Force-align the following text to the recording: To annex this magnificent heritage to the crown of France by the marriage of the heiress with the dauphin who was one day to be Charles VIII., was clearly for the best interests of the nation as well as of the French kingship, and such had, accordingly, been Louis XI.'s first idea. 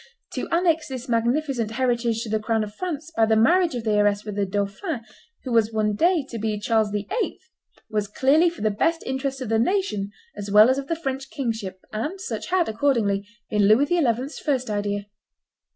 To 0.33 0.49
annex 0.49 0.87
this 0.87 1.07
magnificent 1.07 1.69
heritage 1.73 2.23
to 2.23 2.29
the 2.31 2.39
crown 2.39 2.63
of 2.63 2.73
France 2.73 3.11
by 3.15 3.27
the 3.27 3.35
marriage 3.35 3.75
of 3.75 3.83
the 3.83 3.91
heiress 3.91 4.25
with 4.25 4.35
the 4.35 4.47
dauphin 4.47 5.01
who 5.43 5.51
was 5.51 5.71
one 5.71 5.93
day 5.93 6.25
to 6.29 6.39
be 6.39 6.59
Charles 6.59 6.89
VIII., 6.89 7.37
was 7.87 8.07
clearly 8.07 8.49
for 8.49 8.61
the 8.61 8.71
best 8.71 9.03
interests 9.05 9.41
of 9.41 9.49
the 9.49 9.59
nation 9.59 10.09
as 10.35 10.49
well 10.49 10.71
as 10.71 10.79
of 10.79 10.87
the 10.87 10.95
French 10.95 11.29
kingship, 11.29 11.81
and 11.93 12.19
such 12.19 12.47
had, 12.49 12.67
accordingly, 12.67 13.27
been 13.51 13.67
Louis 13.67 13.85
XI.'s 13.85 14.39
first 14.39 14.71
idea. 14.71 15.05